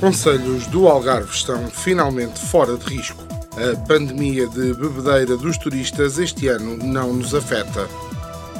conselhos 0.00 0.66
do 0.66 0.88
Algarve 0.88 1.30
estão 1.30 1.68
finalmente 1.68 2.40
fora 2.40 2.74
de 2.76 2.96
risco. 2.96 3.22
A 3.52 3.76
pandemia 3.86 4.48
de 4.48 4.72
bebedeira 4.72 5.36
dos 5.36 5.58
turistas 5.58 6.18
este 6.18 6.48
ano 6.48 6.78
não 6.82 7.12
nos 7.12 7.34
afeta. 7.34 7.86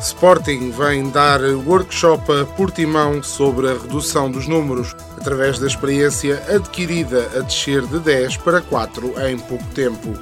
Sporting 0.02 0.70
vem 0.70 1.08
dar 1.10 1.40
workshop 1.66 2.30
a 2.30 2.44
Portimão 2.44 3.22
sobre 3.22 3.68
a 3.68 3.72
redução 3.72 4.30
dos 4.30 4.46
números, 4.46 4.94
através 5.16 5.58
da 5.58 5.66
experiência 5.66 6.42
adquirida 6.54 7.30
a 7.34 7.40
descer 7.40 7.86
de 7.86 7.98
10 7.98 8.36
para 8.38 8.60
4 8.60 9.14
em 9.26 9.38
pouco 9.38 9.64
tempo. 9.74 10.12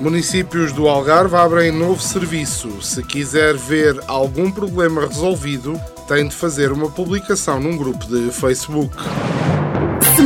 Municípios 0.00 0.72
do 0.72 0.88
Algarve 0.88 1.34
abrem 1.34 1.72
novo 1.72 2.00
serviço. 2.00 2.80
Se 2.82 3.02
quiser 3.02 3.56
ver 3.56 4.00
algum 4.06 4.48
problema 4.48 5.06
resolvido, 5.06 5.80
tem 6.06 6.28
de 6.28 6.36
fazer 6.36 6.70
uma 6.70 6.88
publicação 6.88 7.58
num 7.58 7.76
grupo 7.76 8.06
de 8.06 8.30
Facebook. 8.30 8.94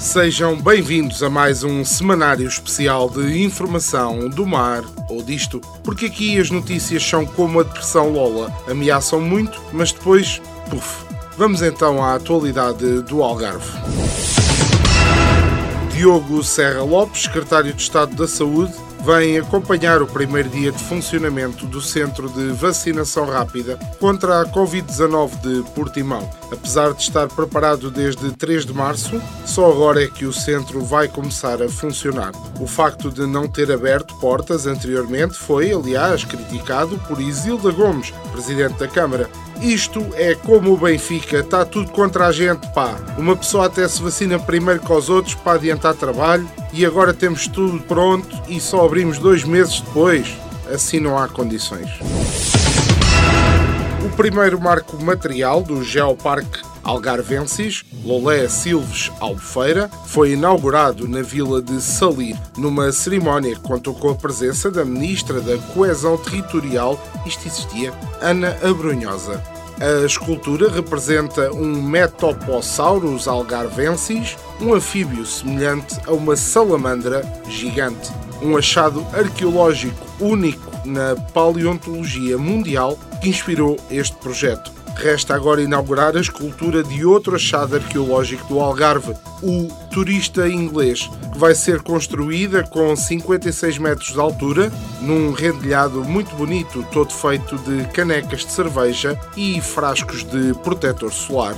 Sejam 0.00 0.56
bem-vindos 0.56 1.22
a 1.22 1.28
mais 1.28 1.62
um 1.62 1.84
semanário 1.84 2.48
especial 2.48 3.10
de 3.10 3.44
informação 3.44 4.30
do 4.30 4.46
mar 4.46 4.82
ou 5.10 5.22
disto, 5.22 5.60
porque 5.84 6.06
aqui 6.06 6.40
as 6.40 6.50
notícias 6.50 7.04
são 7.06 7.26
como 7.26 7.60
a 7.60 7.62
depressão 7.62 8.10
Lola, 8.10 8.50
ameaçam 8.66 9.20
muito, 9.20 9.60
mas 9.74 9.92
depois, 9.92 10.40
puf. 10.70 11.04
Vamos 11.36 11.60
então 11.60 12.02
à 12.02 12.14
atualidade 12.14 13.02
do 13.02 13.22
Algarve. 13.22 13.70
Diogo 15.92 16.42
Serra 16.42 16.82
Lopes, 16.82 17.24
secretário 17.24 17.74
de 17.74 17.82
Estado 17.82 18.16
da 18.16 18.26
Saúde, 18.26 18.72
vem 19.04 19.38
acompanhar 19.38 20.02
o 20.02 20.06
primeiro 20.06 20.48
dia 20.48 20.70
de 20.70 20.82
funcionamento 20.84 21.66
do 21.66 21.80
Centro 21.80 22.28
de 22.28 22.48
Vacinação 22.52 23.26
Rápida 23.26 23.78
contra 23.98 24.42
a 24.42 24.46
Covid-19 24.46 25.40
de 25.40 25.70
Portimão. 25.70 26.28
Apesar 26.52 26.92
de 26.92 27.02
estar 27.02 27.28
preparado 27.28 27.90
desde 27.90 28.30
3 28.32 28.66
de 28.66 28.72
março, 28.72 29.20
só 29.46 29.70
agora 29.70 30.02
é 30.02 30.08
que 30.08 30.24
o 30.24 30.32
centro 30.32 30.80
vai 30.84 31.08
começar 31.08 31.62
a 31.62 31.68
funcionar. 31.68 32.32
O 32.60 32.66
facto 32.66 33.10
de 33.10 33.26
não 33.26 33.48
ter 33.48 33.70
aberto 33.72 34.14
portas 34.16 34.66
anteriormente 34.66 35.34
foi, 35.34 35.72
aliás, 35.72 36.24
criticado 36.24 36.98
por 37.06 37.20
Isilda 37.20 37.70
Gomes, 37.70 38.12
presidente 38.32 38.78
da 38.78 38.88
Câmara. 38.88 39.28
Isto 39.60 40.06
é 40.14 40.34
como 40.34 40.72
o 40.72 40.76
Benfica, 40.76 41.40
está 41.40 41.66
tudo 41.66 41.90
contra 41.90 42.26
a 42.26 42.32
gente, 42.32 42.66
pá. 42.72 42.96
Uma 43.18 43.36
pessoa 43.36 43.66
até 43.66 43.86
se 43.86 44.02
vacina 44.02 44.38
primeiro 44.38 44.80
que 44.80 44.92
os 44.92 45.10
outros 45.10 45.34
para 45.34 45.52
adiantar 45.52 45.94
trabalho 45.94 46.48
e 46.72 46.86
agora 46.86 47.12
temos 47.12 47.46
tudo 47.46 47.78
pronto 47.80 48.42
e 48.48 48.58
só 48.58 48.86
abrimos 48.86 49.18
dois 49.18 49.44
meses 49.44 49.80
depois. 49.80 50.34
Assim 50.72 50.98
não 50.98 51.18
há 51.18 51.28
condições. 51.28 51.90
O 54.04 54.08
primeiro 54.16 54.58
marco 54.58 54.96
material 55.02 55.62
do 55.62 55.84
Geoparque 55.84 56.69
Algarvensis, 56.90 57.84
Lolé 58.04 58.48
Silves 58.48 59.12
Albufeira, 59.20 59.88
foi 60.06 60.32
inaugurado 60.32 61.06
na 61.06 61.22
vila 61.22 61.62
de 61.62 61.80
Salir, 61.80 62.36
numa 62.56 62.90
cerimónia 62.90 63.54
que 63.54 63.60
contou 63.60 63.94
com 63.94 64.10
a 64.10 64.14
presença 64.16 64.72
da 64.72 64.84
Ministra 64.84 65.40
da 65.40 65.56
Coesão 65.72 66.16
Territorial, 66.16 67.00
isto 67.24 67.46
existia, 67.46 67.94
Ana 68.20 68.56
Abrunhosa. 68.68 69.40
A 69.80 70.04
escultura 70.04 70.68
representa 70.68 71.52
um 71.52 71.80
Metoposaurus 71.80 73.28
algarvensis, 73.28 74.36
um 74.60 74.74
anfíbio 74.74 75.24
semelhante 75.24 75.96
a 76.08 76.12
uma 76.12 76.34
salamandra 76.34 77.22
gigante. 77.48 78.10
Um 78.42 78.56
achado 78.56 79.06
arqueológico 79.12 80.04
único 80.18 80.70
na 80.84 81.14
paleontologia 81.32 82.36
mundial 82.36 82.98
que 83.22 83.28
inspirou 83.28 83.78
este 83.90 84.16
projeto. 84.16 84.79
Resta 84.96 85.34
agora 85.34 85.62
inaugurar 85.62 86.16
a 86.16 86.20
escultura 86.20 86.82
de 86.82 87.04
outro 87.04 87.36
achado 87.36 87.76
arqueológico 87.76 88.46
do 88.48 88.60
Algarve, 88.60 89.14
o 89.42 89.68
Turista 89.90 90.48
Inglês, 90.48 91.08
que 91.32 91.38
vai 91.38 91.54
ser 91.54 91.82
construída 91.82 92.62
com 92.62 92.94
56 92.94 93.78
metros 93.78 94.12
de 94.12 94.20
altura, 94.20 94.70
num 95.00 95.32
rendilhado 95.32 96.04
muito 96.04 96.34
bonito, 96.36 96.84
todo 96.92 97.12
feito 97.12 97.56
de 97.58 97.86
canecas 97.88 98.40
de 98.40 98.52
cerveja 98.52 99.18
e 99.36 99.60
frascos 99.60 100.24
de 100.24 100.54
protetor 100.62 101.12
solar. 101.12 101.54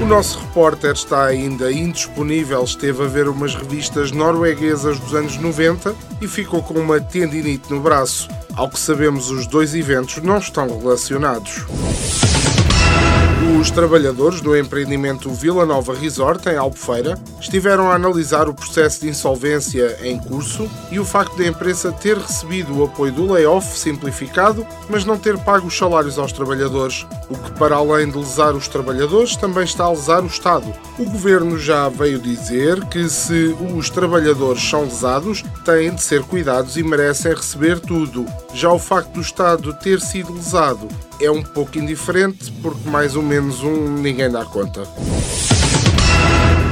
O 0.00 0.06
nosso 0.06 0.38
repórter 0.38 0.92
está 0.92 1.26
ainda 1.26 1.72
indisponível, 1.72 2.62
esteve 2.62 3.02
a 3.02 3.06
ver 3.08 3.28
umas 3.28 3.54
revistas 3.54 4.12
norueguesas 4.12 4.98
dos 5.00 5.12
anos 5.12 5.36
90 5.36 5.94
e 6.20 6.28
ficou 6.28 6.62
com 6.62 6.74
uma 6.74 7.00
tendinite 7.00 7.70
no 7.70 7.80
braço. 7.80 8.28
Ao 8.54 8.70
que 8.70 8.78
sabemos, 8.78 9.30
os 9.30 9.46
dois 9.46 9.74
eventos 9.74 10.22
não 10.22 10.38
estão 10.38 10.78
relacionados. 10.78 11.66
Os 13.58 13.72
trabalhadores 13.72 14.40
do 14.40 14.56
empreendimento 14.56 15.28
Vila 15.30 15.66
Nova 15.66 15.92
Resort, 15.92 16.48
em 16.48 16.56
Albufeira, 16.56 17.18
estiveram 17.40 17.90
a 17.90 17.94
analisar 17.96 18.48
o 18.48 18.54
processo 18.54 19.00
de 19.00 19.08
insolvência 19.08 19.98
em 20.00 20.16
curso 20.16 20.70
e 20.92 21.00
o 21.00 21.04
facto 21.04 21.36
da 21.36 21.44
empresa 21.44 21.90
ter 21.90 22.16
recebido 22.16 22.78
o 22.78 22.84
apoio 22.84 23.12
do 23.12 23.32
layoff 23.32 23.76
simplificado, 23.76 24.64
mas 24.88 25.04
não 25.04 25.18
ter 25.18 25.36
pago 25.38 25.66
os 25.66 25.76
salários 25.76 26.20
aos 26.20 26.30
trabalhadores, 26.30 27.04
o 27.28 27.36
que, 27.36 27.50
para 27.58 27.74
além 27.74 28.08
de 28.08 28.18
lesar 28.18 28.54
os 28.54 28.68
trabalhadores, 28.68 29.34
também 29.34 29.64
está 29.64 29.86
a 29.86 29.90
lesar 29.90 30.22
o 30.22 30.28
Estado. 30.28 30.72
O 30.96 31.04
governo 31.04 31.58
já 31.58 31.88
veio 31.88 32.20
dizer 32.20 32.84
que, 32.84 33.08
se 33.08 33.56
os 33.76 33.90
trabalhadores 33.90 34.62
são 34.62 34.82
lesados, 34.82 35.42
têm 35.64 35.92
de 35.92 36.02
ser 36.02 36.22
cuidados 36.22 36.76
e 36.76 36.84
merecem 36.84 37.34
receber 37.34 37.80
tudo. 37.80 38.24
Já 38.54 38.70
o 38.70 38.78
facto 38.78 39.14
do 39.14 39.20
Estado 39.20 39.74
ter 39.74 40.00
sido 40.00 40.32
lesado 40.32 40.86
é 41.20 41.30
um 41.30 41.42
pouco 41.42 41.78
indiferente, 41.78 42.52
porque 42.62 42.88
mais 42.88 43.16
ou 43.16 43.22
menos 43.22 43.62
um 43.62 43.94
ninguém 43.94 44.30
dá 44.30 44.44
conta. 44.44 44.82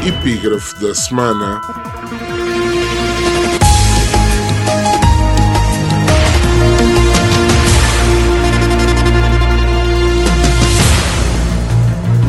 Epígrafe 0.07 0.81
da 0.81 0.95
semana. 0.95 1.61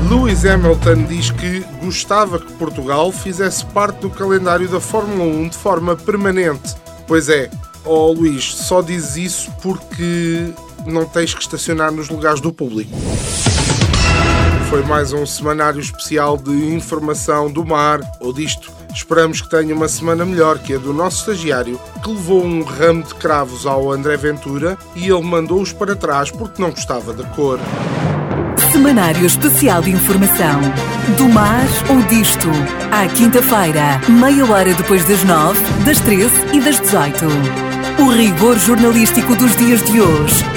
Lewis 0.09 0.43
Hamilton 0.43 1.03
diz 1.03 1.29
que 1.31 1.59
gostava 1.83 2.39
que 2.39 2.51
Portugal 2.53 3.11
fizesse 3.11 3.63
parte 3.65 3.99
do 3.99 4.09
calendário 4.09 4.67
da 4.67 4.79
Fórmula 4.79 5.23
1 5.23 5.49
de 5.49 5.57
forma 5.57 5.95
permanente. 5.95 6.75
Pois 7.05 7.29
é, 7.29 7.49
oh, 7.85 8.11
Luís, 8.11 8.43
só 8.43 8.81
diz 8.81 9.15
isso 9.15 9.51
porque 9.61 10.53
não 10.91 11.05
tens 11.05 11.33
que 11.33 11.41
estacionar 11.41 11.91
nos 11.91 12.09
lugares 12.09 12.41
do 12.41 12.51
público. 12.51 12.91
Foi 14.69 14.83
mais 14.83 15.13
um 15.13 15.25
semanário 15.25 15.79
especial 15.79 16.37
de 16.37 16.51
informação 16.51 17.49
do 17.49 17.65
mar 17.65 18.01
ou 18.19 18.33
disto. 18.33 18.71
Esperamos 18.93 19.41
que 19.41 19.49
tenha 19.49 19.73
uma 19.73 19.87
semana 19.87 20.25
melhor 20.25 20.59
que 20.59 20.73
a 20.73 20.77
do 20.77 20.93
nosso 20.93 21.19
estagiário, 21.19 21.79
que 22.03 22.09
levou 22.09 22.43
um 22.43 22.63
ramo 22.63 23.03
de 23.03 23.15
cravos 23.15 23.65
ao 23.65 23.91
André 23.91 24.17
Ventura 24.17 24.77
e 24.95 25.07
ele 25.07 25.21
mandou-os 25.21 25.71
para 25.71 25.95
trás 25.95 26.31
porque 26.31 26.61
não 26.61 26.71
gostava 26.71 27.13
da 27.13 27.23
cor. 27.29 27.59
Semanário 28.71 29.25
Especial 29.25 29.81
de 29.81 29.91
Informação. 29.91 30.59
Do 31.15 31.29
mar 31.29 31.65
ou 31.89 32.01
disto. 32.03 32.49
À 32.91 33.07
quinta-feira, 33.07 34.01
meia 34.09 34.45
hora 34.45 34.73
depois 34.73 35.05
das 35.05 35.23
nove, 35.23 35.59
das 35.85 35.99
treze 36.01 36.35
e 36.53 36.59
das 36.59 36.79
dezoito. 36.79 37.25
O 37.99 38.09
rigor 38.09 38.57
jornalístico 38.57 39.35
dos 39.35 39.55
dias 39.55 39.81
de 39.83 40.01
hoje. 40.01 40.56